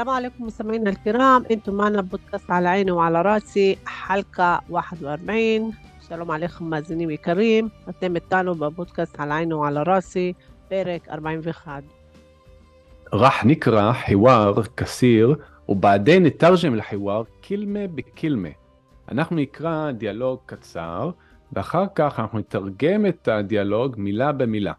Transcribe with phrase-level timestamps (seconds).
[0.00, 6.70] السلام عليكم مستمعينا الكرام انتم معنا بودكاست على عيني وعلى راسي حلقة 41 السلام عليكم
[6.70, 10.32] مازني وكريم אתם איתנו בבודקאסט על עין ועל רסי,
[10.68, 11.84] פרק 41.
[13.12, 15.36] راح نقرأ حوار كثير
[15.68, 18.54] وبعدين نترجم الحوار كلمة بكلمة.
[19.08, 21.10] אנחנו נקרא דיאלוג קצר
[21.52, 24.72] ואחר כך אנחנו נתרגם את הדיאלוג מילה במילה.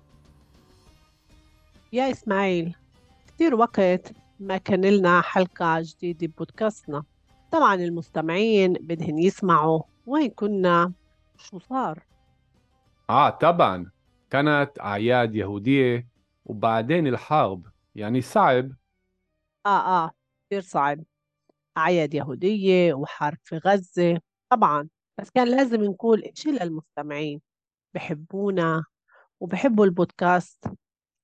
[1.94, 2.72] יא إسماعيل
[3.28, 7.04] כתיר וקט ما كان لنا حلقة جديدة بودكاستنا
[7.52, 10.94] طبعا المستمعين بدهن يسمعوا وين كنا
[11.38, 12.04] شو صار؟
[13.10, 13.92] آه طبعا.
[14.30, 16.08] كانت أعياد يهودية
[16.46, 17.68] وبعدين الحرب.
[17.96, 18.72] يعني صعب.
[19.66, 20.12] آه آه
[20.48, 21.04] كتير صعب.
[21.78, 24.22] أعياد يهودية وحرب في غزة.
[24.50, 24.88] طبعا.
[25.18, 27.42] بس كان لازم نقول إشي للمستمعين.
[27.94, 28.84] بحبونا
[29.40, 30.66] وبحبوا البودكاست.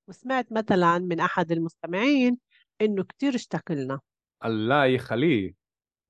[0.08, 2.38] وسمعت مثلا من أحد المستمعين
[2.80, 4.00] إنه كتير اشتاق لنا
[4.44, 5.54] الله يخليه.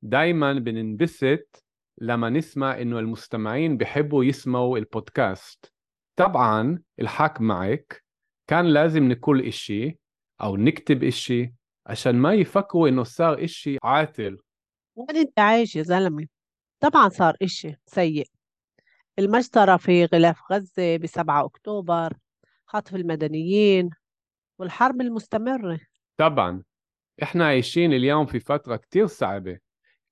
[0.02, 1.64] دايما بننبسط
[2.00, 5.72] لما نسمع إنه المستمعين بيحبوا يسمعوا البودكاست.
[6.16, 8.04] طبعا الحق معك.
[8.46, 9.98] كان لازم نقول إشي
[10.42, 11.54] أو نكتب إشي
[11.86, 14.38] عشان ما يفكروا إنه صار إشي عاطل.
[14.96, 16.26] وين أنت عايش يا زلمة؟
[16.80, 18.28] طبعا صار إشي سيء.
[19.18, 22.12] المجزرة في غلاف غزة بسبعة أكتوبر
[22.66, 23.90] خطف المدنيين
[24.58, 25.80] والحرب المستمرة.
[26.18, 26.62] طبعا.
[27.22, 29.58] إحنا عايشين اليوم في فترة كتير صعبة.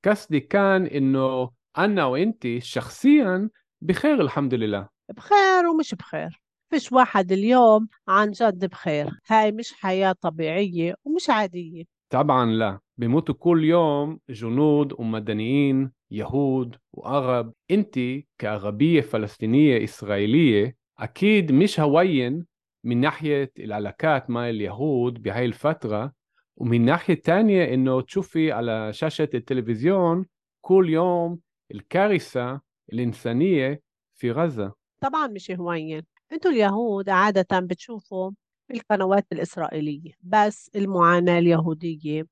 [0.05, 3.51] قصدي كان إنه أنا وإنتي شخصيا
[3.81, 4.89] بخير الحمد لله.
[5.17, 6.41] بخير ومش بخير.
[6.71, 9.11] فيش واحد اليوم عن جد بخير.
[9.27, 11.85] هاي مش حياة طبيعية ومش عادية.
[12.11, 12.79] طبعا لا.
[12.97, 17.99] بيموتوا كل يوم جنود ومدنيين يهود وعرب انت
[18.39, 22.47] كعربية فلسطينية إسرائيلية أكيد مش هوين
[22.87, 26.13] من ناحية العلاقات مع اليهود بهاي الفترة
[26.57, 30.27] ومن ناحية تانية إنه تشوفي على شاشة التلفزيون
[30.61, 32.61] كل يوم الكارثة
[32.93, 33.83] الإنسانية
[34.15, 34.73] في غزة.
[35.01, 36.03] طبعا مش هوين
[36.33, 38.31] أنتوا اليهود عادة بتشوفوا
[38.71, 42.27] القنوات الإسرائيلية بس المعاناة اليهودية.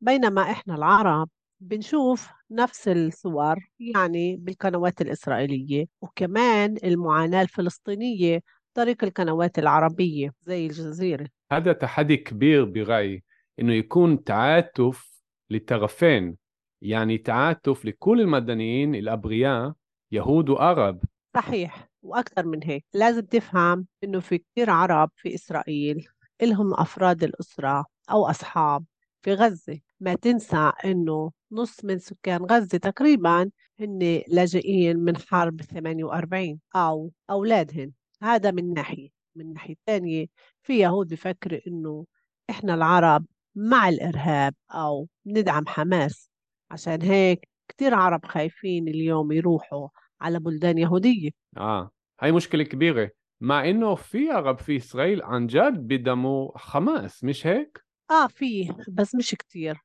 [0.00, 1.28] بينما إحنا العرب
[1.60, 8.40] بنشوف نفس الصور يعني بالقنوات الإسرائيلية وكمان المعاناة الفلسطينية
[8.74, 11.26] طريق القنوات العربية زي الجزيرة.
[11.52, 13.24] هذا تحدي كبير برأيي
[13.60, 16.36] إنه يكون تعاطف للطرفين
[16.82, 19.72] يعني تعاطف لكل المدنيين الأبرياء
[20.12, 21.00] يهود وعرب
[21.36, 22.84] صحيح وأكثر من هيك.
[22.94, 26.08] لازم تفهم إنه في كثير عرب في إسرائيل
[26.42, 28.84] إلهم أفراد الأسرة أو أصحاب
[29.22, 29.78] في غزة.
[30.00, 37.92] ما تنسى إنه نص من سكان غزة تقريبا هن لاجئين من حرب 48 أو أولادهن.
[38.22, 40.26] هذا من ناحية من ناحية ثانية
[40.62, 42.06] في يهود بفكروا إنه
[42.50, 46.30] إحنا العرب مع الإرهاب أو ندعم حماس.
[46.70, 49.88] عشان هيك كتير عرب خايفين اليوم يروحوا
[50.20, 51.30] على بلدان يهودية.
[51.56, 53.10] آه هاي مشكلة كبيرة.
[53.40, 59.14] مع إنه في عرب في إسرائيل عن جد بدموا حماس مش هيك؟ آه في بس
[59.14, 59.78] مش كتير.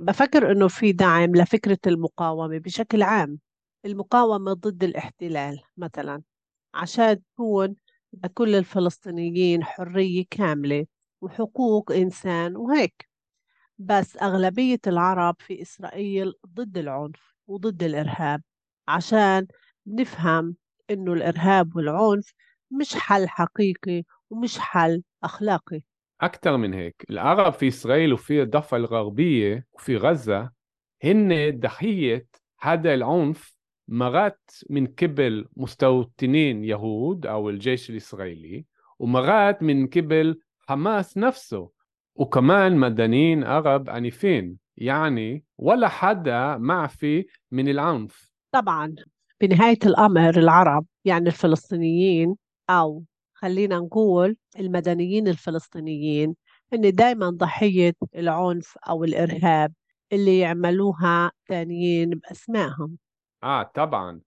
[0.00, 3.38] بفكر إنه في دعم لفكرة المقاومة بشكل عام.
[3.84, 6.22] المقاومة ضد الاحتلال مثلا.
[6.74, 7.74] عشان تكون
[8.24, 10.86] لكل الفلسطينيين حرية كاملة
[11.20, 13.08] وحقوق إنسان وهيك.
[13.78, 18.42] بس أغلبية العرب في إسرائيل ضد العنف وضد الإرهاب
[18.88, 19.46] عشان
[19.86, 20.56] نفهم
[20.90, 22.32] إنه الإرهاب والعنف
[22.70, 25.82] مش حل حقيقي ومش حل أخلاقي.
[26.20, 30.50] أكثر من هيك العرب في إسرائيل وفي الضفة الغربية وفي غزة
[31.04, 32.26] هن ضحية
[32.60, 33.54] هذا العنف
[33.90, 38.64] مرات من قبل مستوطنين يهود أو الجيش الإسرائيلي
[38.98, 41.70] ومرات من قبل حماس نفسه
[42.14, 48.94] وكمان مدنيين عرب عنيفين يعني ولا حدا معفي من العنف طبعا
[49.40, 52.36] بنهاية الأمر العرب يعني الفلسطينيين
[52.70, 53.04] أو
[53.34, 56.34] خلينا نقول المدنيين الفلسطينيين
[56.72, 59.72] هن دايما ضحية العنف أو الإرهاب
[60.12, 62.96] اللي يعملوها تانيين بأسمائهم.
[63.42, 64.20] آه طبعا.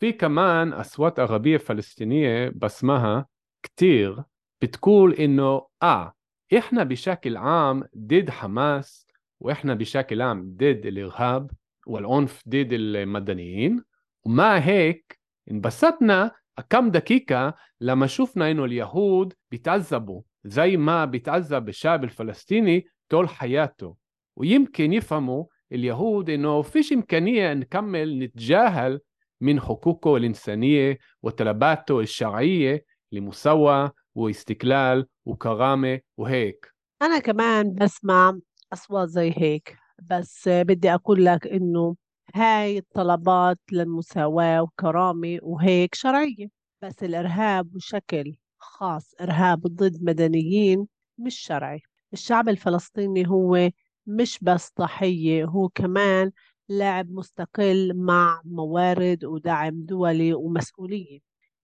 [0.00, 3.26] في كمان أصوات عربية فلسطينية بسمها
[3.62, 4.22] كتير
[4.62, 6.12] بتقول إنه آه
[6.58, 9.06] إحنا بشكل عام ضد حماس
[9.40, 11.50] وإحنا بشكل عام ضد الإرهاب
[11.86, 13.84] والعنف ضد المدنيين.
[14.24, 15.18] ومع هيك
[15.50, 16.30] انبسطنا
[16.70, 23.96] كم دقيقة لما شفنا إنه اليهود بيتعذبوا زي ما بيتعذب الشعب الفلسطيني طول حياته.
[24.36, 29.00] ويمكن يفهموا اليهود إنه فيش إمكانية نكمل نتجاهل
[29.40, 36.72] من حقوقه الإنسانية وطلباته الشرعية لمساواة واستقلال وكرامة وهيك.
[37.02, 38.38] أنا كمان بسمع
[38.72, 39.76] أصوات زي هيك
[40.10, 41.96] بس بدي أقول لك إنه
[42.34, 46.48] هاي الطلبات للمساواة وكرامة وهيك شرعية
[46.82, 50.86] بس الإرهاب بشكل خاص إرهاب ضد مدنيين
[51.18, 51.80] مش شرعي.
[52.12, 53.70] الشعب الفلسطيني هو
[54.06, 56.32] مش بس ضحية هو كمان
[56.68, 61.20] لاعب مستقل مع موارد ودعم دولي ومسؤولية.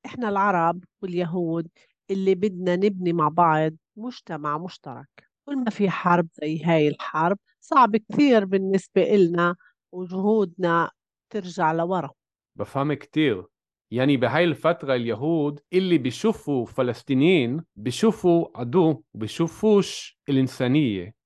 [0.07, 1.69] إحنا العرب واليهود
[2.11, 5.29] اللي بدنا نبني مع بعض مجتمع مشترك.
[5.47, 9.57] كل ما في حرب زي هاي الحرب صعب كثير بالنسبة إلنا
[9.93, 10.91] وجهودنا
[11.31, 12.11] ترجع لورا.
[12.57, 13.45] بفهم كتير.
[13.91, 21.22] يعني بهاي الفترة اليهود اللي بيشوفوا فلسطينيين بيشوفوا عدو وبيشوفوش الإنسانية.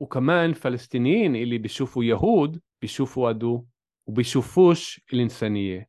[0.00, 3.64] وكمان فلسطينيين اللي بيشوفوا يهود بيشوفوا عدو
[4.06, 5.88] وبيشوفوش الإنسانية.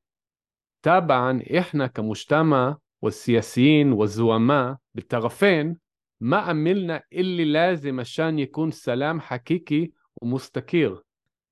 [0.82, 5.78] طبعا إحنا كمجتمع والسياسيين والزعماء بالطرفين
[6.20, 9.92] ما عملنا اللي لازم عشان يكون سلام حقيقي
[10.22, 11.04] ومستقر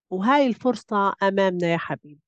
[0.10, 2.19] وهاي الفرصة أمامنا يا حبيبي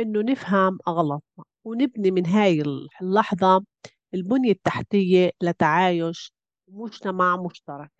[0.00, 2.62] إنه نفهم أغلاطنا ونبني من هاي
[3.02, 3.64] اللحظة
[4.14, 6.32] البنية التحتية لتعايش
[6.68, 7.93] مجتمع مشترك.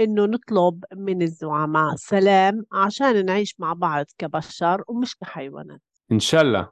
[0.00, 5.80] إنه نطلب من الزعماء سلام عشان نعيش مع بعض كبشر ومش كحيوانات
[6.12, 6.70] إن شاء الله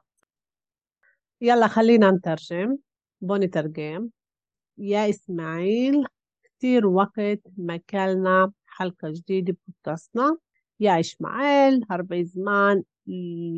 [1.41, 2.77] يلا خلينا نترجم
[3.21, 4.09] بوني ترجم
[4.77, 6.05] يا إسماعيل
[6.43, 10.37] كتير وقت ما كلنا حلقة جديدة بودكاستنا
[10.79, 12.77] يا إسماعيل הרבה זמן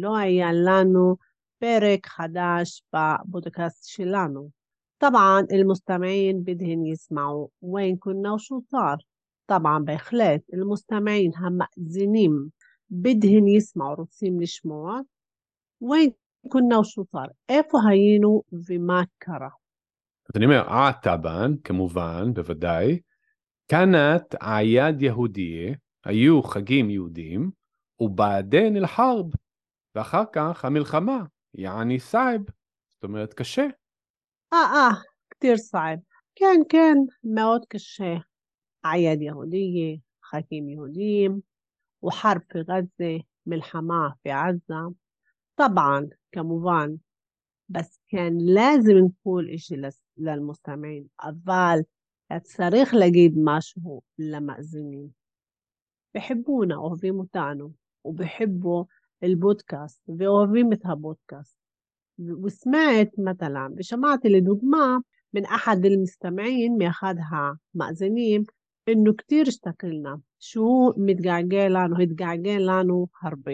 [0.01, 1.15] לא היה לנו
[1.59, 4.49] פרק חדש בבודקאסט שלנו.
[4.99, 8.97] طبعا المستمعين بدهن يسمعوا وين كنا وشو صار
[9.47, 12.49] طبعا בהחלט المستمعين המאזינים
[12.89, 15.01] بدهن يسمعوا רוצים לשמוע
[15.81, 16.11] وين
[16.49, 19.49] كنا وشو صار איפה היינו ומה קרה
[20.29, 22.99] אז אני אומר, אה, טבען, כמובן, בוודאי,
[23.67, 27.51] كانت أعياد يهودية, היו חגים יהודים,
[27.99, 29.25] ובעדין אל-חרב,
[29.95, 31.23] ואחר כך המלחמה,
[31.53, 32.41] יעני סייב,
[32.89, 33.67] זאת אומרת קשה.
[34.53, 34.91] אה, אה,
[35.29, 35.99] كتير صعب
[36.35, 38.13] כן, כן, מאוד קשה.
[38.86, 41.42] أعياد يهودية خاتيم يهوديم
[42.02, 44.94] وحرب في غزة من حماه في عزة.
[45.56, 46.98] طبعا كمبان
[47.68, 49.76] بس كان لازم نقول إشي
[50.16, 51.08] للمستمعين.
[51.20, 51.84] أفال
[52.42, 55.10] צריך ما משהו למאזינים.
[56.14, 57.72] بحبونا אוהבים متعنو
[58.04, 58.84] وبحبوا
[59.22, 60.00] البودكاست.
[60.08, 61.56] ואוהבים את بودكاست.
[62.18, 68.46] وسمعت مثلا بشمعت الدقمة من أحد المستمعين ماخذها أحد
[68.89, 73.51] إنه كتير اشتكلنا شو متقعقع לנו, התגעגע לנו הרבה.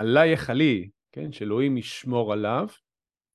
[0.00, 2.68] אללה יחלי, כן, שאלוהים ישמור עליו,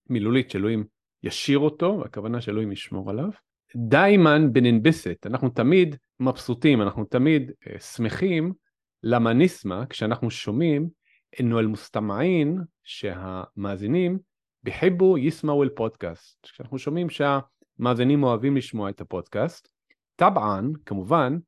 [0.10, 0.84] מילולית שאלוהים
[1.24, 3.30] ישיר אותו, הכוונה שאלוהים ישמור עליו.
[3.76, 8.54] דיימן בננבסת, אנחנו תמיד מבסוטים, אנחנו תמיד uh, שמחים
[9.04, 10.90] למה נשמע כשאנחנו שומעים
[11.40, 14.20] אינו אל מוסתמעין שהמאזינים
[14.64, 16.44] בחיבו ישמעו אל פודקאסט.
[16.44, 19.70] כשאנחנו שומעים שהמאזינים אוהבים לשמוע את הפודקאסט,
[20.21, 21.39] טבען, כמובן,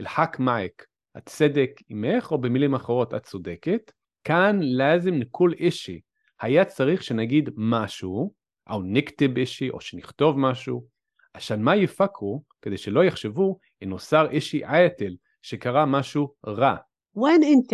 [0.00, 3.92] אלחק מייק, הצדק עמך, או במילים אחרות, את צודקת.
[4.24, 6.00] כאן לאזם נקול אישי,
[6.40, 8.32] היה צריך שנגיד משהו,
[8.70, 10.86] או נקטב אישי, או שנכתוב משהו.
[11.34, 16.76] עשן מה יפקרו, כדי שלא יחשבו, אנוסר אישי אייתל, שקרה משהו רע.
[17.14, 17.72] وين انت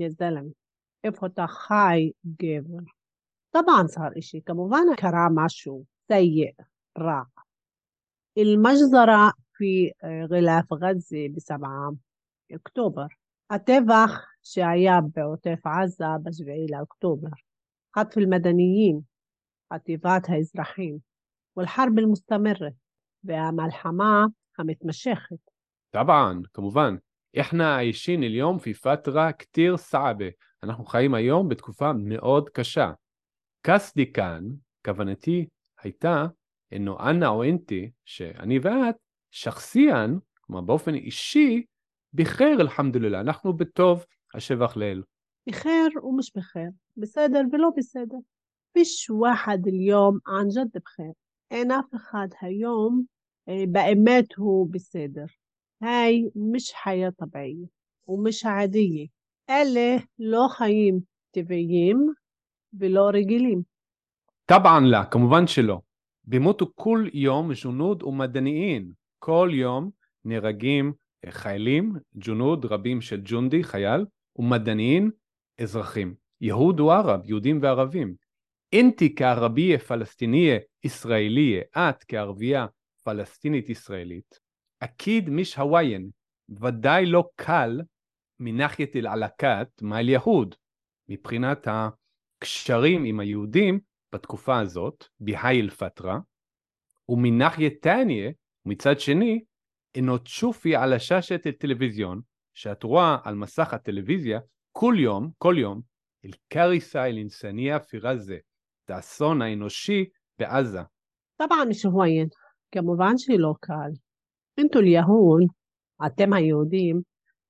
[0.00, 0.46] יא זלם,
[1.04, 2.78] איפה אתה חי, גבר?
[3.50, 6.52] טבען שר אישי, כמובן קרה משהו סייר,
[6.98, 7.22] רע.
[8.38, 9.92] אל מג'זרה في
[10.30, 11.96] غلاف غزة بسبعة
[12.52, 13.18] أكتوبر
[13.52, 17.30] الطبح שהיה بعطيف عزة ב-7
[17.96, 19.02] قطف المدنيين,
[19.72, 20.98] חטיבת האזרחים,
[21.56, 22.72] والحرب المستمرة,
[23.24, 24.26] והמלחמה
[24.58, 25.50] המתמשכת.
[25.90, 26.96] طبعا, כמובן.
[27.40, 30.32] احنا عايشين اليوم في فترة كتير صعبة.
[30.62, 32.92] אנחנו חיים היום בתקופה מאוד קשה.
[33.66, 34.44] קסדי כאן,
[34.84, 35.46] כוונתי
[35.82, 36.26] הייתה,
[36.72, 38.96] אינו אנה או אינתי, שאני ואת,
[39.30, 41.64] שחסיאן, כלומר באופן אישי,
[42.14, 44.04] בחיר אלחמדוללה, אנחנו בטוב,
[44.34, 45.02] השבח לאל.
[45.48, 48.16] בחיר ומש בחיר, בסדר ולא בסדר.
[48.72, 51.12] פיש וחד אל-יום ענג'ד בחיר.
[51.50, 53.02] אין אף אחד היום
[53.48, 55.24] אה, באמת הוא בסדר.
[55.80, 57.56] היי מש חיה טבעי
[58.08, 59.06] ומש עדייה.
[59.50, 62.12] אלה לא חיים טבעיים
[62.78, 63.62] ולא רגילים.
[64.46, 65.80] טבען לה, כמובן שלא.
[66.24, 68.92] בימותו כל יום ז'ונוד ומדעניים.
[69.26, 69.90] כל יום
[70.24, 70.92] נהרגים
[71.24, 74.06] אה, חיילים, ג'ונוד, רבים של ג'ונדי, חייל,
[74.36, 75.10] ומדעניים,
[75.60, 76.14] אזרחים.
[76.40, 78.14] יהוד או ערב, יהודים וערבים.
[78.72, 82.66] אינתי כערבייה פלסטיניה ישראליה, את כערבייה
[83.04, 84.40] פלסטינית ישראלית,
[84.80, 86.10] אקיד מיש הוויין,
[86.60, 87.80] ודאי לא קל
[88.40, 90.54] מנחית אל עלקת מעל יהוד,
[91.08, 93.80] מבחינת הקשרים עם היהודים
[94.12, 96.18] בתקופה הזאת, בהאי אל-פטרה,
[97.08, 98.30] ומנחיה תניא,
[98.66, 99.44] ומצד שני,
[99.94, 102.20] אינו צ'ופי על הששת הטלוויזיון,
[102.54, 104.40] שאת רואה על מסך הטלוויזיה
[104.72, 105.80] כל יום, כל יום,
[106.24, 108.38] אל קריסה אל אינסניה אפירה זה,
[108.84, 110.04] את האסון האנושי
[110.38, 110.80] בעזה.
[111.36, 112.28] טבען شهوين
[112.72, 113.90] כמובן שהיא לא קל.
[114.58, 115.40] אינתו ליהון,
[116.06, 117.00] אתם היהודים,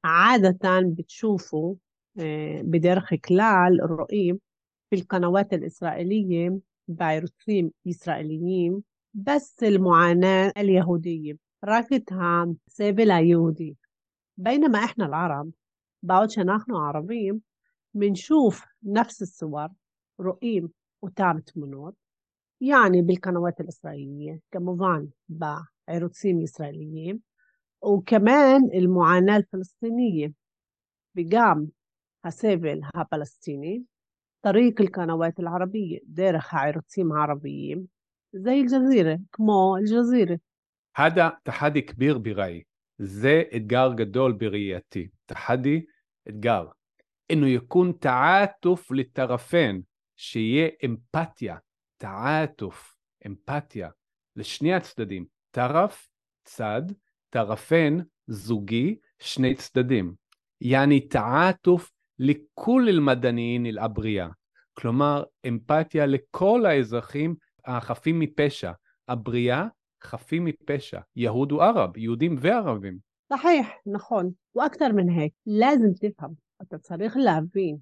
[0.04, 1.76] عادة בצ'ופו,
[2.18, 4.36] אה, בדרך כלל רואים
[4.90, 8.80] في אל الإسرائيلية בערוצים ישראליים
[9.16, 11.36] بس المعاناة اليهودية.
[11.64, 13.76] راكتها سابلة يهودي.
[14.36, 15.50] بينما إحنا العرب
[16.02, 17.40] بعد نحن عربيين
[17.94, 19.68] بنشوف نفس الصور
[20.20, 20.68] رؤيم
[21.02, 21.92] وتعمة منور
[22.60, 27.20] يعني بالقنوات الإسرائيلية كمובן بعروسين إسرائيليين
[27.82, 30.32] وكمان المعاناة الفلسطينية.
[31.14, 31.68] بقام
[32.24, 33.84] هسابل ها فلسطيني
[34.42, 37.95] طريق القنوات العربية دارخ عروسين عربيين
[38.35, 40.39] زي الجزيرة כמו الجزيرة
[40.95, 42.65] هذا تحدي كبير برايي
[43.03, 45.09] זה אתגר גדול בראייתי.
[45.25, 45.85] תחדי,
[46.29, 46.67] אתגר.
[47.31, 49.83] إنه يكون تعاطف للطرفين
[50.17, 51.57] שיהיה אמפתיה,
[51.99, 52.95] تعاطف,
[53.27, 53.89] אמפתיה,
[54.35, 55.25] לשני הצדדים.
[55.51, 56.09] טרף,
[56.43, 56.81] צד,
[57.29, 60.15] טרפן, זוגי, שני צדדים.
[60.61, 64.31] יעני تعاطف לכל المدنيين الأبرياء.
[64.73, 67.35] כלומר, אמפתיה לכל האזרחים
[67.66, 68.72] החפים מפשע.
[69.08, 69.66] הבריאה
[70.02, 72.98] חפים מפשע, יהוד וערב, יהודים וערבים.
[73.30, 76.34] صحيح نכון وأكثر من هيك لازم تفهم.
[76.60, 77.78] أنت צריך להבין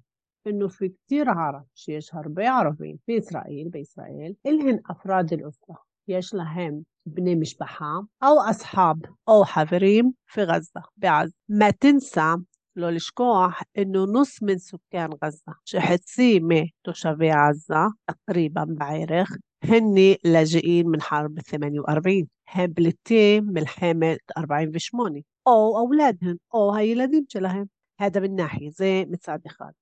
[0.47, 5.77] انه في كثير عرب فيش הרבה عربين في اسرائيل باسرائيل الهن افراد الاسره
[6.07, 10.81] יש להם בני משפחה או אסחאב או חברים في غزة.
[10.97, 12.35] بعز ما تنسى
[12.75, 17.75] לא לשכוח انه נוס מן סוכן غزة שחצי מתושבי עזה
[18.05, 27.24] תקריבן בערך هن لاجئين من حرب 48 הם פליטים מלחמת 48 أو أولادهم أو הילדים
[27.28, 27.66] שלהם
[28.00, 29.72] هذا من ناحية زي מצד אחד.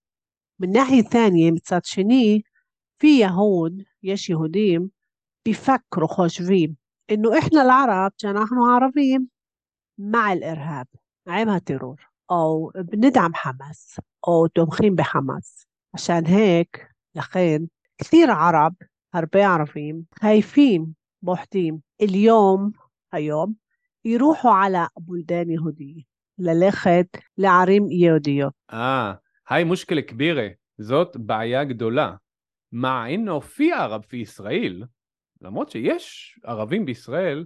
[0.61, 2.43] من ناحية ثانية מצד שני
[2.99, 4.91] في يهود يش يهوديم
[5.45, 6.77] بيفكروا خاشفين
[7.11, 9.29] إنه إحنا العرب عشان نحن عربيين
[9.99, 10.87] مع الإرهاب
[11.27, 17.69] مع الترور أو بندعم حماس أو تمخين بحماس عشان هيك لخين
[17.99, 18.75] كثير عرب
[19.14, 20.86] הרבה ערבים חייפים,
[21.26, 21.78] פוחדים.
[22.02, 22.70] אל-יום,
[23.12, 23.54] היום,
[24.06, 26.04] ירוחו על הבולדן יהודי,
[26.38, 27.06] ללכת
[27.38, 28.54] לערים יהודיות.
[28.74, 29.14] אה,
[29.50, 32.16] היי מושקל כבירה, זאת בעיה גדולה.
[32.72, 34.84] מה, אין הופיע ערב פי ישראל?
[35.42, 37.46] למרות שיש ערבים בישראל,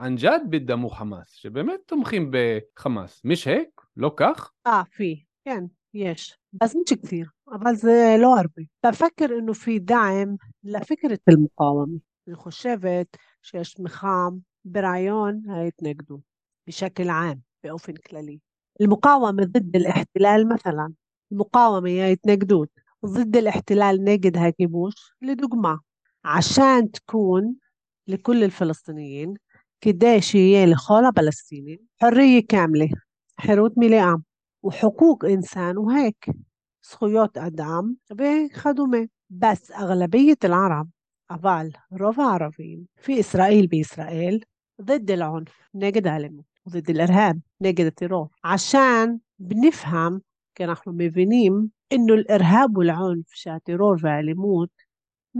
[0.00, 3.24] אנג'אד בדמו חמאס, שבאמת תומכים בחמאס.
[3.24, 3.68] מי שהק?
[3.96, 4.50] לא כך?
[4.66, 6.37] אה, פי, כן, יש.
[6.61, 8.63] אז مش كثير אבל זה לא הרבה.
[8.85, 11.99] بفكر إنه في دعم لفكرة المقاومة.
[12.27, 13.07] אני חושבת
[13.41, 14.29] שיש תמיכה
[14.65, 16.21] ברעיון ההתנגדות
[16.67, 18.39] بشكل عام באופן كلالي
[18.81, 20.93] المقاومة ضد الاحتلال مثلا
[21.31, 22.69] المقاومة هي התנגדות
[23.05, 25.77] ضد الاحتلال نجد הכיבוש לדוגמה
[26.25, 27.55] عشان تكون
[28.07, 29.33] لكل الفلسطينيين
[29.81, 32.89] كده שיהיה לכל הפלסטינים حرية كاملة
[33.41, 34.13] חירות מלאה
[34.63, 36.29] وحقوق إنسان وهيك
[36.83, 38.97] זכויות אדם וכדומה.
[39.29, 40.87] بس أغلبية العرب
[41.31, 44.39] אבל רוב הערבים في إسرائيل בישראל
[44.81, 50.21] ضد العنف نجد האלימות وضد الإرهاب نجد الترور عشان بنفهم
[50.57, 54.69] كنحن مبينين إنه الإرهاب والعنف שהטרור והאלימות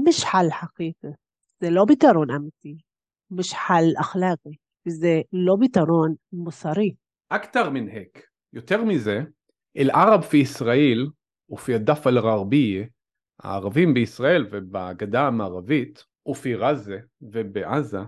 [0.08, 1.14] مش حل حقيقي
[1.62, 2.78] זה לא פתרון אמיתי,
[3.32, 6.96] مش حل أخلاقي וזה לא פתרון מוסרי.
[7.32, 9.23] أكتر من هيك יותר מזה,
[9.77, 11.07] אל-ערב פי ישראל,
[11.51, 12.85] ופי הדף אל-ערבי,
[13.41, 18.01] הערבים בישראל ובגדה המערבית, ופי רזה ובעזה,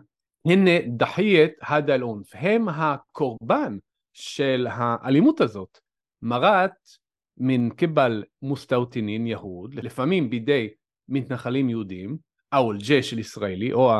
[0.44, 3.78] הנה דחיית הד אל-אונף, הם הקורבן
[4.12, 5.78] של האלימות הזאת.
[6.22, 6.88] מרת
[7.36, 10.68] מן קיבל מוסטאוטינין יהוד, לפעמים בידי
[11.08, 12.16] מתנחלים יהודים,
[12.54, 13.92] או אל-ג'ה של ישראלי, או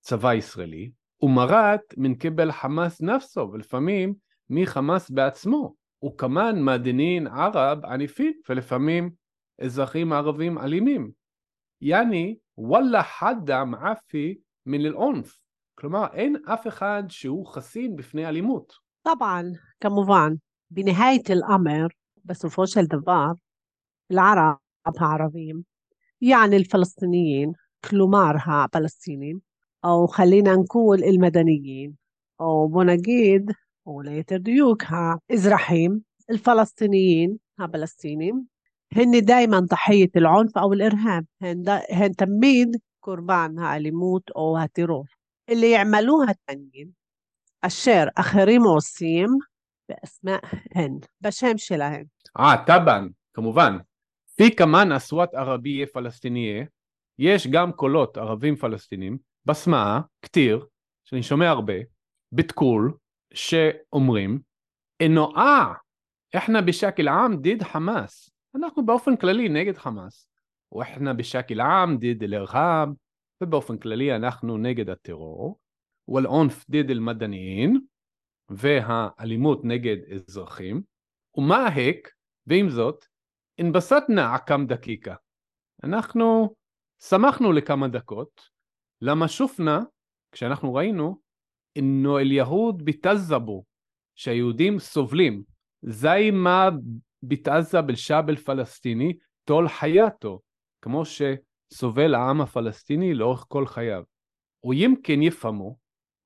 [0.00, 0.90] הצבא הישראלי,
[1.22, 4.14] ומרת מן קיבל חמאס נפסו, ולפעמים
[4.50, 5.74] מחמאס בעצמו,
[6.04, 9.10] וכמן מדינין ערב עניפים, ולפעמים
[9.60, 11.10] אזרחים ערבים אלימים.
[11.80, 15.38] יעני, וואלה חדה מעפי מן אל-עונף.
[15.74, 18.72] כלומר, אין אף אחד שהוא חסין בפני אלימות.
[19.02, 20.32] טבען, כמובן,
[20.70, 21.86] בנהיית אל-אמר,
[22.24, 23.26] בסופו של דבר,
[24.12, 24.56] العرب
[25.00, 25.60] הערבים,
[26.20, 27.52] يعني الفلسطينيين,
[27.86, 29.38] כלומר הפלסטינים,
[29.84, 31.90] או חלינן כול אל-מדניין,
[32.40, 33.50] או בוא נגיד,
[33.86, 36.00] או ליתר דיוק האזרחים
[36.30, 38.46] الفلسطينيين הפלסטינים
[38.92, 45.04] هن دايما ضحية العنف أو الإرهاب هن, دا هن تميد قربان האלימות או הטרור.
[45.48, 46.90] اللي يعملوها التانيين
[47.62, 49.28] אשר אחרים עושים
[49.88, 50.38] באסמא'
[50.74, 52.04] הן, בשם שלהם.
[52.38, 53.78] אה, טבען, כמובן.
[54.36, 56.64] פי כמן אסוואט ערבייה פלסטיניה,
[57.18, 60.66] יש גם קולות ערבים פלסטינים, בסמאה, כתיר,
[61.04, 61.74] שאני שומע הרבה,
[62.32, 62.92] בתקול,
[63.36, 64.40] שאומרים,
[65.06, 65.72] אנואה,
[66.34, 68.30] איחנה בשקל עם דיד חמאס.
[68.54, 70.28] אנחנו באופן כללי נגד חמאס.
[70.72, 72.88] או איחנה בשקל עם דיד אל-ארהב,
[73.42, 75.58] ובאופן כללי אנחנו נגד הטרור.
[76.08, 77.80] ואל-עונף דיד אל-מדעניים,
[78.48, 80.82] והאלימות נגד אזרחים.
[81.36, 82.10] ומה ההק,
[82.46, 83.04] ועם זאת,
[83.58, 85.14] אינבסטנה עקם דקיקה.
[85.84, 86.54] אנחנו
[87.02, 88.40] שמחנו לכמה דקות,
[89.00, 89.80] למה שופנה,
[90.32, 91.25] כשאנחנו ראינו,
[91.76, 93.64] אינו אל יהוד בתזבו,
[94.14, 95.42] שהיהודים סובלים.
[95.82, 96.68] זי מה
[97.22, 99.12] בתעזה בלשאב אל פלסטיני
[99.44, 100.40] תול חייתו,
[100.82, 104.02] כמו שסובל העם הפלסטיני לאורך כל חייו.
[105.02, 105.76] כן יפמו,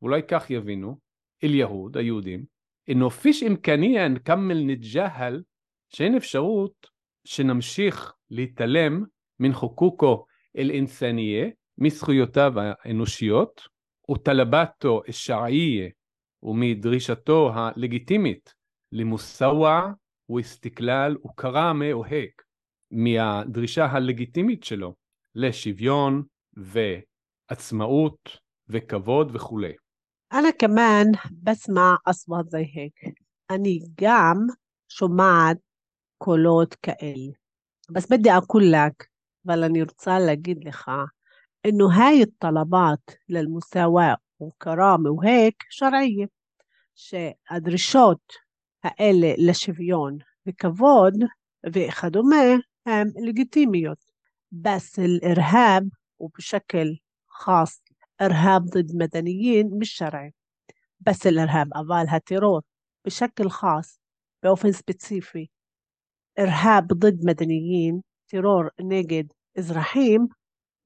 [0.03, 0.99] אולי כך יבינו,
[1.45, 2.45] אל יהוד, היהודים,
[2.89, 5.43] אינו פיש אימקניה נקמל נג'הל,
[5.89, 6.87] שאין אפשרות
[7.25, 9.05] שנמשיך להתעלם
[9.41, 10.25] מן חוקוקו
[10.57, 13.61] אל אינסניה, מזכויותיו האנושיות
[14.12, 15.90] וטלבתו השרעייה
[16.44, 18.54] ומדרישתו הלגיטימית
[18.92, 19.94] למוסאווה
[20.30, 22.42] ואסתקלל וקראמה והק
[22.92, 24.96] מהדרישה הלגיטימית שלו
[25.36, 26.24] לשוויון
[26.58, 28.38] ועצמאות
[28.70, 29.74] וכבוד וכולי.
[30.34, 31.12] أنا كمان
[31.44, 33.14] بسمع أصوات زي هيك
[33.52, 34.38] أني גם
[34.90, 35.58] שומעת
[36.18, 37.32] קולות כאלה.
[37.92, 39.10] بس بدي أقول لك
[39.48, 40.92] אבל אני רוצה להגיד לך
[41.66, 46.30] إنه هاي الطلبات للمساواة وكرامة وهيك شرعية
[46.96, 48.34] שהדרישות
[48.84, 51.14] האלה לשוויון וכבוד
[51.66, 52.46] וכדומה
[52.86, 54.16] הן לגיטימיות.
[54.52, 57.82] بس الإرهاب وبشكل خاص
[58.22, 60.34] إرهاب ضد مدنيين مش شرعي
[61.00, 62.62] بس الإرهاب أفال هالتيرور
[63.06, 64.00] بشكل خاص
[64.44, 65.50] بأوفن سبيسيفي
[66.40, 70.28] إرهاب ضد مدنيين تيرور نجد إزراحيم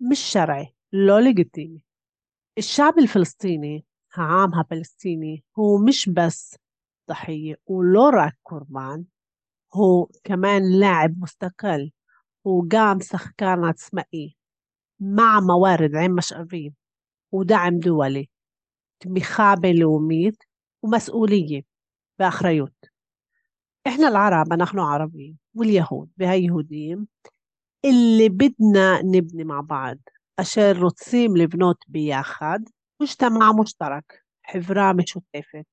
[0.01, 1.85] مش شرعي لو ليجيتيمي
[2.59, 6.57] الشعب الفلسطيني عامها فلسطيني هو مش بس
[7.09, 9.05] ضحية ولو راك قربان
[9.75, 11.93] هو كمان لاعب مستقل
[12.45, 14.37] وقام سخكانة سمائي
[15.01, 16.71] مع موارد عين مشقرية
[17.33, 18.31] ودعم دولي.
[19.07, 20.43] بخابة لوميت
[20.83, 21.63] ومسؤولية
[22.19, 22.75] بأخريوت
[23.87, 27.07] إحنا العرب نحن عربيين واليهود بهاي يهوديين
[27.86, 29.98] اللي بدنا نبني مع بعض
[30.40, 32.60] أشير רוצים לבנות ביחד
[33.02, 35.66] مجتمع مشترك חברה משותפת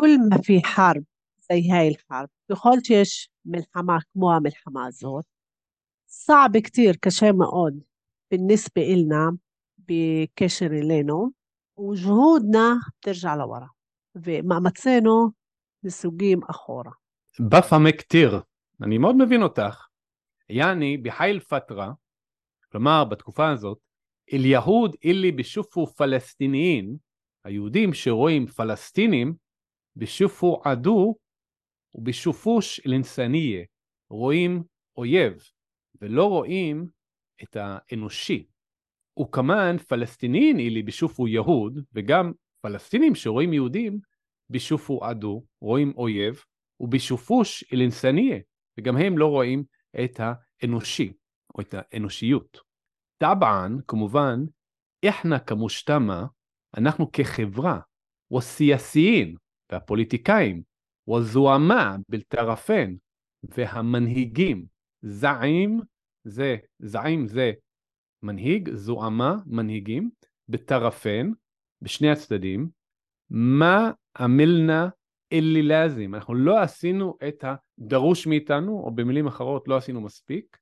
[0.00, 1.04] كل ما في حرب
[1.50, 5.24] زي هاي الحرب بكل שיש ملحمة כמו המלחמה הזאת
[6.06, 7.80] صعب كتير קשה מאוד
[8.30, 9.36] بالنسبة إلنا
[9.78, 11.30] بكشر إلينا
[11.76, 13.68] وجهودنا بترجع لورا
[14.14, 15.30] ומאמצינו
[15.84, 16.90] נסוגים אחורה.
[17.40, 18.40] בפעמי כתיר,
[18.82, 19.86] אני מאוד מבין אותך.
[20.49, 21.91] יעני בחיל פטרה,
[22.71, 23.79] כלומר בתקופה הזאת,
[24.33, 26.97] אל יהוד אילי בשופו פלסטיניים,
[27.43, 29.35] היהודים שרואים פלסטינים,
[29.95, 31.15] בשופו עדו
[31.95, 33.65] ובשופוש אל-אינסניה,
[34.09, 34.63] רואים
[34.97, 35.43] אויב,
[36.01, 36.87] ולא רואים
[37.43, 38.45] את האנושי.
[39.19, 42.31] וכמן פלסטינין אילי בשופו יהוד, וגם
[42.61, 43.99] פלסטינים שרואים יהודים,
[44.49, 46.43] בשופו עדו, רואים אויב,
[46.79, 48.39] ובשופוש אל-אינסניה,
[48.77, 49.63] וגם הם לא רואים
[50.03, 51.13] את האנושי,
[51.55, 52.57] או את האנושיות.
[53.17, 54.39] טבען, כמובן,
[55.03, 56.25] איחנה כמושתמה,
[56.77, 57.79] אנחנו כחברה,
[58.37, 59.35] וסיאסיין,
[59.71, 60.63] והפוליטיקאים,
[61.09, 62.95] וזוהמה בלטרפן,
[63.43, 64.65] והמנהיגים,
[65.01, 65.81] זעים
[66.23, 67.51] זה, זעים זה
[68.23, 70.09] מנהיג, זוהמה, מנהיגים,
[70.49, 71.31] בטרפן,
[71.81, 72.69] בשני הצדדים,
[73.29, 74.89] מה עמלנה
[75.33, 80.57] אלילזים, אנחנו לא עשינו את הדרוש מאיתנו, או במילים אחרות לא עשינו מספיק.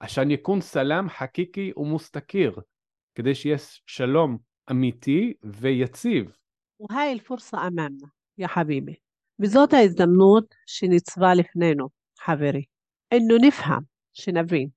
[0.00, 2.56] עשן יקון סלאם חקיקי ומוסתכיר,
[3.14, 4.38] כדי שיהיה שלום
[4.70, 6.36] אמיתי ויציב.
[6.90, 8.06] והי אל-פורסה אממנה,
[8.38, 8.94] יא חביבי.
[9.40, 12.64] וזאת ההזדמנות שניצבה לפנינו, חברי.
[13.12, 14.68] אינו נפהם, שנבין.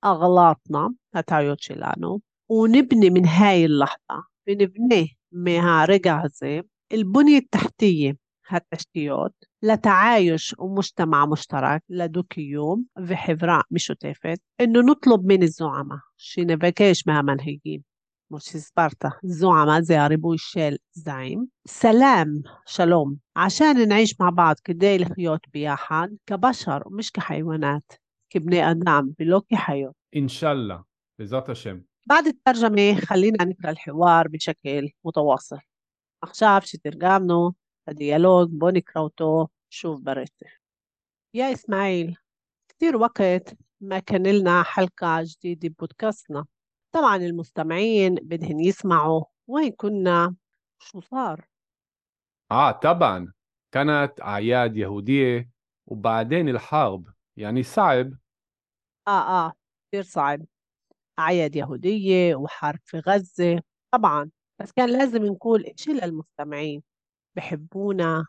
[0.00, 2.18] אגלטנה, הטעויות שלנו,
[2.50, 4.14] ונבנה מן היי לחטא,
[4.46, 5.02] ונבנה
[5.32, 6.60] מהרגע הזה,
[6.92, 8.12] אל-בוניה תחתיה.
[8.50, 9.32] התשתיות
[9.62, 17.80] לתעאיוש ומשתמע משתרק, לדו-קיום וחברה משותפת, אנו נטלוב מן זועמה, שנבקש מהמנהיגים,
[18.28, 22.28] כמו שהסברת, זועמה זה הריבוי של זעים, סלאם,
[22.66, 27.96] שלום, עשן נעיש מעבד כדי לחיות ביחד, כבשר ומש כחיוונת,
[28.30, 29.92] כבני אדם ולא כחיות.
[30.12, 30.76] אינשאללה,
[31.18, 31.78] בעזרת השם.
[32.08, 35.56] بعد الترجمة خلينا نقرأ الحوار بشكل متواصل.
[36.22, 37.50] עכשיו שתרגמנו
[37.92, 40.46] ديالوج بونكراوتو شوف بريته
[41.34, 42.16] يا إسماعيل
[42.68, 46.46] كتير وقت ما كان لنا حلقة جديدة ببودكاستنا
[46.92, 50.34] طبعا المستمعين بدهن يسمعوا وين كنا؟
[50.78, 51.48] شو صار؟
[52.50, 53.32] آه طبعا.
[53.72, 55.50] كانت أعياد يهودية
[55.86, 57.08] وبعدين الحرب.
[57.36, 58.12] يعني صعب.
[59.08, 59.52] آه آه
[59.88, 60.46] كتير صعب.
[61.18, 63.62] أعياد يهودية وحرب في غزة.
[63.90, 64.30] طبعا.
[64.58, 66.82] بس كان لازم نقول شيء للمستمعين.
[67.36, 68.26] بحبونا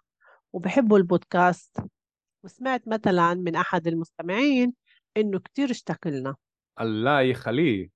[0.53, 1.77] وبحبوا البودكاست.
[2.43, 4.73] وسمعت مثلا من أحد المستمعين
[5.17, 6.35] إنه كتير اشتاق لنا
[6.81, 7.89] الله يخليه.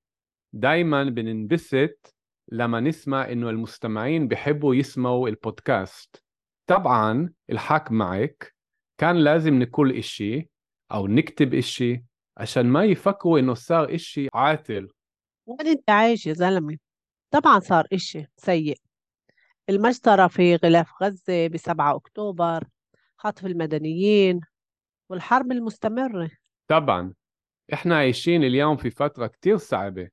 [0.52, 2.14] دايما بننبسط
[2.52, 6.22] لما نسمع إنه المستمعين بحبوا يسمعوا البودكاست.
[6.66, 8.54] طبعا الحق معك.
[8.98, 10.48] كان لازم نقول إشي
[10.92, 12.04] أو نكتب إشي
[12.36, 14.88] عشان ما يفكروا إنه صار إشي عاطل.
[15.46, 16.78] وين أنت عايش يا زلمة؟
[17.30, 18.78] طبعا صار إشي سيء.
[19.70, 22.64] المجزرة في غلاف غزة بسبعة أكتوبر
[23.16, 24.40] خطف المدنيين
[25.10, 26.30] والحرب المستمرة.
[26.68, 27.14] طبعا
[27.72, 30.08] إحنا عايشين اليوم في فترة كتير صعبة.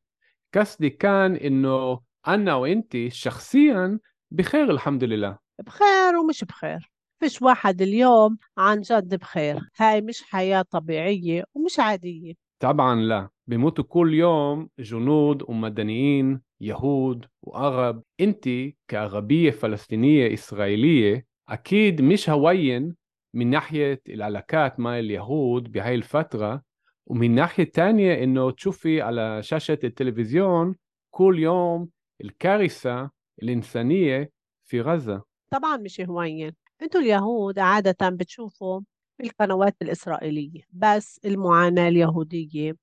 [0.53, 3.99] قصدي كان إنه أنا وإنتي شخصيا
[4.31, 5.37] بخير الحمد لله.
[5.59, 6.91] بخير ومش بخير.
[7.19, 9.69] فيش واحد اليوم عن جد بخير.
[9.77, 12.33] هاي مش حياة طبيعية ومش عادية.
[12.59, 13.29] طبعا لا.
[13.47, 18.49] بيموتوا كل يوم جنود ومدنيين يهود وعرب انت
[18.87, 22.95] كعربية فلسطينية إسرائيلية أكيد مش هوين
[23.35, 26.61] من ناحية العلاقات مع اليهود بهاي الفترة
[27.07, 30.75] ومن ناحية تانية إنه تشوفي على شاشة التلفزيون
[31.13, 31.89] كل يوم
[32.21, 33.09] الكارثة
[33.43, 34.31] الإنسانية
[34.65, 38.81] في غزة طبعا مش هوين أنتوا اليهود عادة بتشوفوا
[39.17, 42.75] في القنوات الإسرائيلية بس المعاناة اليهودية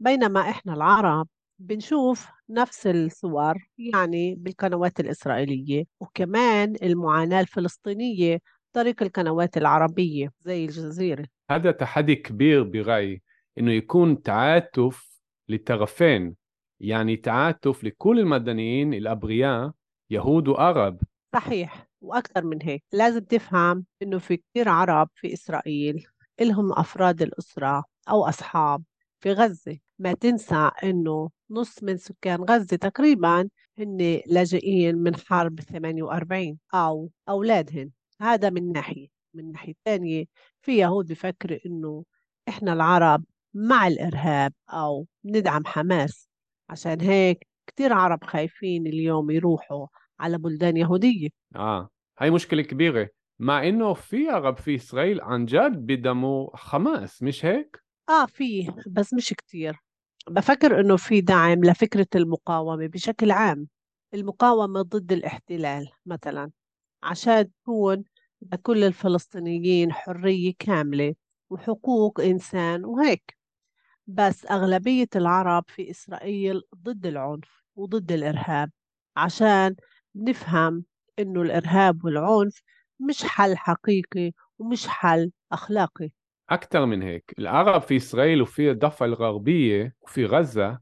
[0.00, 1.28] بينما إحنا العرب
[1.62, 8.38] بنشوف نفس الصور يعني بالقنوات الإسرائيلية وكمان المعاناة الفلسطينية
[8.72, 11.24] طريق القنوات العربية زي الجزيرة.
[11.50, 13.22] هذا تحدي كبير برأيي
[13.58, 16.36] إنه يكون تعاطف للطرفين
[16.80, 19.72] يعني تعاطف لكل المدنيين الأبرياء
[20.10, 21.00] يهود وعرب.
[21.34, 22.84] صحيح وأكثر من هيك.
[22.92, 26.06] لازم تفهم إنه في كتير عرب في إسرائيل
[26.40, 28.82] إلهم أفراد الأسرة أو أصحاب.
[29.22, 36.58] في غزة ما تنسى إنه نص من سكان غزة تقريبا هن لاجئين من حرب 48
[36.74, 37.90] أو أولادهن.
[38.20, 39.08] هذا من ناحية.
[39.34, 40.24] من ناحية ثانية
[40.60, 42.04] في يهود بفكر إنه
[42.48, 46.28] إحنا العرب مع الإرهاب أو ندعم حماس.
[46.68, 49.86] عشان هيك كتير عرب خايفين اليوم يروحوا
[50.20, 51.28] على بلدان يهودية.
[51.56, 51.88] آه.
[52.18, 53.08] هاي مشكلة كبيرة.
[53.38, 59.14] مع إنه في عرب في إسرائيل عن جد بدموا حماس مش هيك؟ آه فيه بس
[59.14, 59.78] مش كتير.
[60.28, 63.68] بفكر إنه في دعم لفكرة المقاومة بشكل عام.
[64.14, 66.50] المقاومة ضد الاحتلال مثلا
[67.02, 68.04] عشان تكون
[68.52, 71.14] لكل الفلسطينيين حرية كاملة
[71.50, 73.38] وحقوق إنسان وهيك.
[74.06, 78.70] بس أغلبية العرب في إسرائيل ضد العنف وضد الإرهاب
[79.16, 79.76] عشان
[80.16, 80.84] نفهم
[81.18, 82.62] إنه الإرهاب والعنف
[83.00, 86.10] مش حل حقيقي ومش حل أخلاقي.
[86.54, 87.34] أكثر من هيك.
[87.38, 90.78] العرب في إسرائيل وفي الضفة الغربية وفي غزة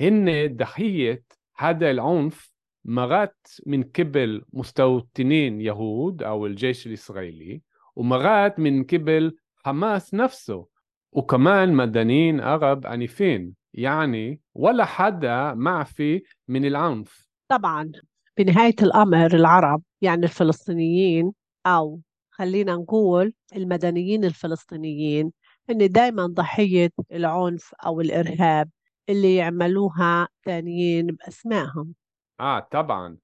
[0.00, 1.22] هن ضحية
[1.56, 2.52] هذا العنف
[2.84, 7.62] مرات من قبل مستوطنين يهود أو الجيش الإسرائيلي
[7.96, 10.66] ومرات من قبل حماس نفسه
[11.12, 13.54] وكمان مدنيين عرب عنيفين.
[13.74, 17.28] يعني ولا حدا معفي من العنف.
[17.48, 17.92] طبعا.
[18.38, 21.32] بنهاية الأمر العرب يعني الفلسطينيين
[21.66, 22.00] أو
[22.40, 25.32] خلينا نقول المدنيين الفلسطينيين
[25.70, 28.70] هن دايما ضحية العنف أو الإرهاب
[29.08, 31.94] اللي يعملوها تانيين بأسمائهم.
[32.40, 33.16] آه طبعا.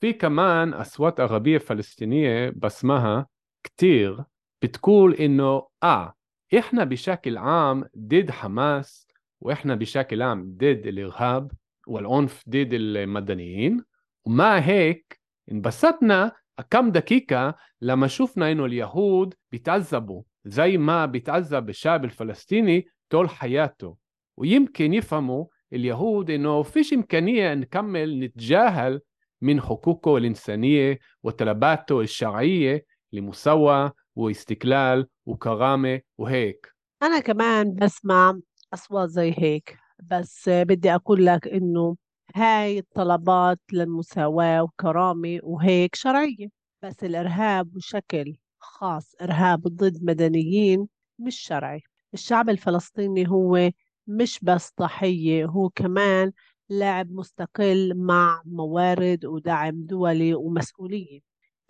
[0.00, 3.26] في كمان أصوات عربية فلسطينية بأسمها
[3.64, 4.24] كتير
[4.62, 6.14] بتقول إنه آه
[6.58, 9.06] إحنا بشكل عام ضد حماس
[9.40, 11.52] وإحنا بشكل عام ضد الإرهاب
[11.86, 13.84] والعنف ضد المدنيين
[14.24, 15.20] ومع هيك
[15.52, 16.32] انبسطنا
[16.70, 23.96] كم دقيقة لما شفنا إنه اليهود بيتعذبوا زي ما بيتعذب الشعب الفلسطيني طول حياته.
[24.36, 29.00] ويمكن يفهموا اليهود إنه فيش إمكانية نكمل نتجاهل
[29.40, 36.66] من حقوقه الإنسانية وطلباته الشرعية لمساواة واستقلال وكرامة وهيك.
[37.02, 38.38] أنا كمان بسمع
[38.74, 41.96] أصوات زي هيك بس بدي أقول لك إنه
[42.36, 46.48] هاي الطلبات للمساواة وكرامة وهيك شرعية.
[46.82, 50.88] بس الإرهاب بشكل خاص إرهاب ضد مدنيين
[51.18, 51.80] مش شرعي.
[52.14, 53.70] الشعب الفلسطيني هو
[54.06, 56.32] مش بس ضحية هو كمان
[56.68, 61.20] لاعب مستقل مع موارد ودعم دولي ومسؤولية.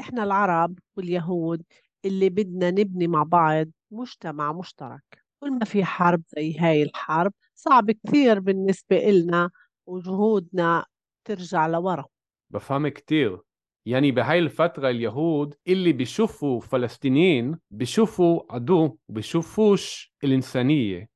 [0.01, 1.63] إحنا العرب واليهود
[2.05, 5.25] اللي بدنا نبني مع بعض مجتمع مشترك.
[5.41, 9.51] كل ما في حرب زي هاي الحرب صعب كثير بالنسبة إلنا
[9.91, 10.85] وجهودنا
[11.25, 12.05] ترجع لورا.
[12.51, 13.41] بفهم كتير.
[13.87, 21.09] يعني بهاي الفترة اليهود اللي بيشوفوا فلسطينيين بيشوفوا عدو وبيشوفوش الإنسانية.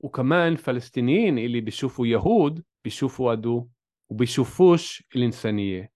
[0.00, 3.68] وكمان فلسطينيين اللي بيشوفوا يهود بيشوفوا عدو
[4.10, 5.90] وبيشوفوش الإنسانية.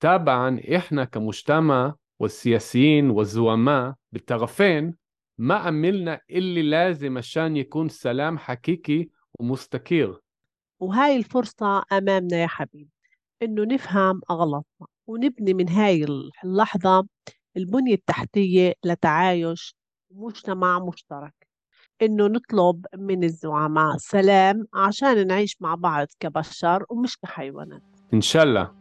[0.00, 4.94] طبعا إحنا كمجتمع والسياسيين والزعماء بالطرفين
[5.38, 9.08] ما عملنا اللي لازم عشان يكون سلام حقيقي
[9.40, 10.20] ومستقر
[10.79, 12.89] وهاي الفرصة أمامنا يا حبيبي
[13.41, 16.05] إنه نفهم أغلاطنا ونبني من هاي
[16.43, 17.07] اللحظة
[17.57, 19.75] البنية التحتية لتعايش
[20.11, 21.33] مجتمع مشترك
[22.01, 27.81] إنه نطلب من الزعماء سلام عشان نعيش مع بعض كبشر ومش كحيوانات
[28.13, 28.71] إن شاء الله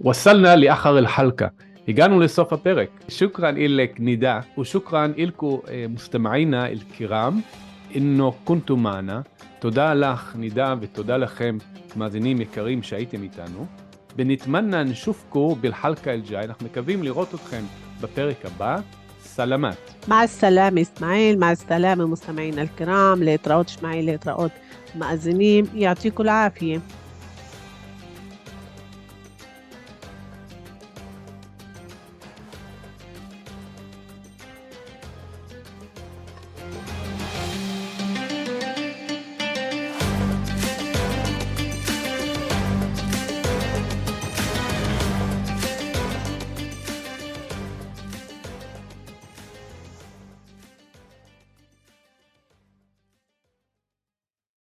[0.00, 1.52] وصلنا لآخر الحلقة
[1.88, 2.90] הגענו לסוף הפרק.
[3.08, 7.42] שוכרן إلك نداء وشكرا لكم مستمعينا الكرام إنه
[7.93, 9.21] אינו קונטומנה.
[9.59, 11.57] תודה לך, נידה, ותודה לכם,
[11.95, 13.65] מאזינים יקרים שהייתם איתנו.
[14.15, 17.63] בנתמנן שופקו בלחלקה אל ג'אי, אנחנו מקווים לראות אתכם
[18.01, 18.77] בפרק הבא.
[19.23, 19.93] סלמת.
[20.07, 24.51] מה סלאם אסמאעיל, מה סלאם המוסלמעין אל-כרם, להתראות שמעיל, להתראות
[24.95, 26.79] מאזינים, יעתיקו אל-עאפיה.